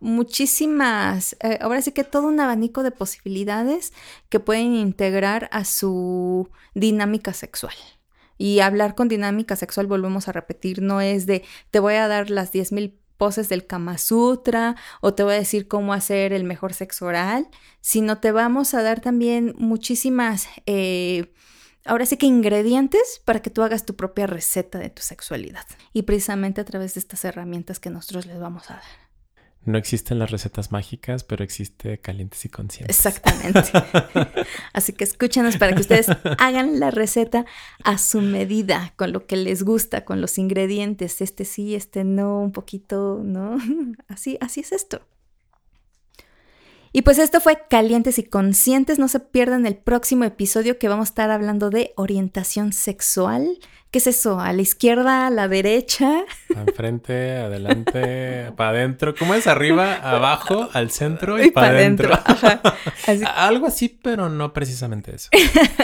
muchísimas, 0.00 1.36
eh, 1.40 1.58
ahora 1.60 1.82
sí 1.82 1.92
que 1.92 2.02
todo 2.02 2.26
un 2.28 2.40
abanico 2.40 2.82
de 2.82 2.90
posibilidades 2.90 3.92
que 4.30 4.40
pueden 4.40 4.74
integrar 4.74 5.48
a 5.52 5.64
su 5.66 6.48
dinámica 6.74 7.34
sexual. 7.34 7.74
Y 8.38 8.60
hablar 8.60 8.94
con 8.94 9.08
dinámica 9.08 9.54
sexual, 9.54 9.86
volvemos 9.86 10.28
a 10.28 10.32
repetir, 10.32 10.80
no 10.82 11.00
es 11.02 11.26
de 11.26 11.44
te 11.70 11.78
voy 11.78 11.94
a 11.94 12.08
dar 12.08 12.30
las 12.30 12.52
10.000 12.52 12.98
poses 13.18 13.48
del 13.50 13.66
Kama 13.66 13.98
Sutra 13.98 14.76
o 15.02 15.14
te 15.14 15.22
voy 15.22 15.34
a 15.34 15.36
decir 15.36 15.68
cómo 15.68 15.92
hacer 15.92 16.32
el 16.32 16.44
mejor 16.44 16.72
sexo 16.72 17.06
oral, 17.06 17.48
sino 17.80 18.18
te 18.18 18.32
vamos 18.32 18.74
a 18.74 18.82
dar 18.82 19.00
también 19.00 19.54
muchísimas 19.58 20.48
eh, 20.66 21.32
ahora 21.84 22.06
sí 22.06 22.16
que 22.16 22.26
ingredientes 22.26 23.20
para 23.24 23.40
que 23.40 23.50
tú 23.50 23.62
hagas 23.62 23.84
tu 23.84 23.96
propia 23.96 24.26
receta 24.26 24.78
de 24.78 24.90
tu 24.90 25.02
sexualidad. 25.02 25.66
Y 25.92 26.02
precisamente 26.02 26.60
a 26.60 26.64
través 26.64 26.94
de 26.94 27.00
estas 27.00 27.24
herramientas 27.24 27.80
que 27.80 27.90
nosotros 27.90 28.26
les 28.26 28.38
vamos 28.38 28.70
a 28.70 28.74
dar. 28.74 28.82
No 29.64 29.78
existen 29.78 30.18
las 30.18 30.32
recetas 30.32 30.72
mágicas, 30.72 31.22
pero 31.22 31.44
existe 31.44 31.98
calientes 31.98 32.44
y 32.44 32.48
conscientes. 32.48 32.96
Exactamente. 32.96 33.70
Así 34.72 34.92
que 34.92 35.04
escúchanos 35.04 35.56
para 35.56 35.72
que 35.72 35.82
ustedes 35.82 36.08
hagan 36.38 36.80
la 36.80 36.90
receta 36.90 37.46
a 37.84 37.96
su 37.98 38.20
medida, 38.20 38.92
con 38.96 39.12
lo 39.12 39.26
que 39.26 39.36
les 39.36 39.62
gusta, 39.62 40.04
con 40.04 40.20
los 40.20 40.36
ingredientes. 40.38 41.20
Este 41.20 41.44
sí, 41.44 41.76
este 41.76 42.02
no, 42.02 42.40
un 42.40 42.50
poquito, 42.50 43.20
¿no? 43.22 43.56
Así, 44.08 44.36
así 44.40 44.60
es 44.60 44.72
esto. 44.72 45.02
Y 46.92 47.02
pues 47.02 47.18
esto 47.18 47.40
fue 47.40 47.58
Calientes 47.70 48.18
y 48.18 48.24
Conscientes. 48.24 48.98
No 48.98 49.08
se 49.08 49.20
pierdan 49.20 49.66
el 49.66 49.76
próximo 49.76 50.24
episodio 50.24 50.78
que 50.78 50.88
vamos 50.88 51.08
a 51.08 51.10
estar 51.10 51.30
hablando 51.30 51.70
de 51.70 51.92
orientación 51.96 52.72
sexual. 52.72 53.58
¿Qué 53.92 53.98
es 53.98 54.06
eso? 54.06 54.40
¿A 54.40 54.54
la 54.54 54.62
izquierda, 54.62 55.26
a 55.26 55.30
la 55.30 55.48
derecha? 55.48 56.24
Enfrente, 56.48 57.36
adelante, 57.36 58.50
para 58.56 58.70
adentro. 58.70 59.14
¿Cómo 59.14 59.34
es? 59.34 59.46
Arriba, 59.46 59.96
abajo, 59.96 60.70
al 60.72 60.90
centro 60.90 61.38
y, 61.44 61.50
para 61.50 61.68
adentro. 61.68 62.10
Algo 63.36 63.66
así, 63.66 63.90
pero 63.90 64.30
no 64.30 64.54
precisamente 64.54 65.14
eso. 65.14 65.28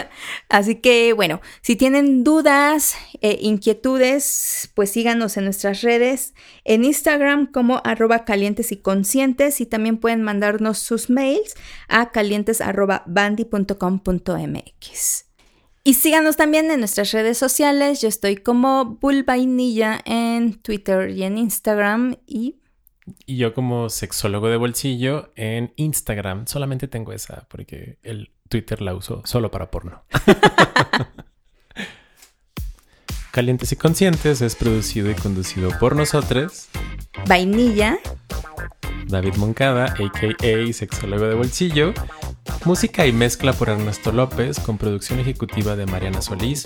así 0.49 0.77
que, 0.77 1.13
bueno, 1.13 1.39
si 1.61 1.75
tienen 1.75 2.23
dudas, 2.23 2.95
e 3.21 3.37
inquietudes, 3.43 4.71
pues 4.73 4.89
síganos 4.89 5.37
en 5.37 5.43
nuestras 5.43 5.83
redes, 5.83 6.33
en 6.63 6.85
Instagram 6.85 7.51
como 7.51 7.79
arroba 7.85 8.25
calientes 8.25 8.71
y 8.71 8.77
conscientes 8.77 9.61
y 9.61 9.67
también 9.67 9.99
pueden 9.99 10.23
mandarnos 10.23 10.79
sus 10.79 11.11
mails 11.11 11.53
a 11.87 12.09
calientes 12.09 12.59
arroba 12.59 13.03
y 15.83 15.93
síganos 15.93 16.35
también 16.35 16.69
en 16.71 16.79
nuestras 16.79 17.11
redes 17.11 17.37
sociales. 17.37 18.01
Yo 18.01 18.07
estoy 18.07 18.37
como 18.37 18.85
Bulbainilla 18.85 19.99
en 20.05 20.55
Twitter 20.61 21.09
y 21.11 21.23
en 21.23 21.37
Instagram 21.37 22.17
y... 22.25 22.55
Y 23.25 23.37
yo 23.37 23.55
como 23.55 23.89
sexólogo 23.89 24.49
de 24.49 24.57
bolsillo 24.57 25.31
en 25.35 25.73
Instagram. 25.77 26.45
Solamente 26.45 26.87
tengo 26.87 27.11
esa 27.11 27.47
porque 27.49 27.97
el 28.03 28.31
Twitter 28.49 28.81
la 28.81 28.93
uso 28.93 29.23
solo 29.25 29.49
para 29.49 29.71
porno. 29.71 30.03
Calientes 33.31 33.71
y 33.71 33.75
Conscientes 33.75 34.41
es 34.41 34.55
producido 34.55 35.09
y 35.09 35.15
conducido 35.15 35.71
por 35.79 35.95
nosotros. 35.95 36.67
Vainilla. 37.27 37.97
David 39.07 39.35
Moncada, 39.35 39.85
a.k.a. 39.85 40.73
Sexólogo 40.73 41.25
de 41.25 41.35
Bolsillo. 41.35 41.93
Música 42.65 43.07
y 43.07 43.13
mezcla 43.13 43.53
por 43.53 43.69
Ernesto 43.69 44.11
López 44.11 44.59
con 44.59 44.77
producción 44.77 45.19
ejecutiva 45.19 45.75
de 45.75 45.85
Mariana 45.85 46.21
Solís 46.21 46.65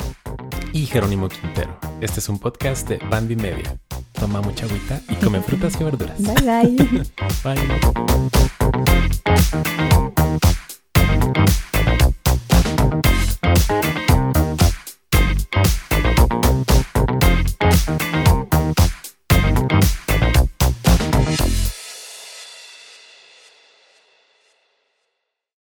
y 0.74 0.86
Jerónimo 0.86 1.30
Quintero. 1.30 1.78
Este 2.02 2.20
es 2.20 2.30
un 2.30 2.40
podcast 2.40 2.90
de 2.90 2.98
Bandy 3.10 3.36
Media. 3.36 3.78
Toma 4.14 4.42
mucha 4.42 4.66
agüita 4.66 5.00
y 5.10 5.16
come 5.16 5.42
frutas 5.42 5.80
y 5.80 5.84
verduras. 5.84 6.18
Bye 6.20 6.36
bye. 6.42 7.04
bye. 7.44 9.23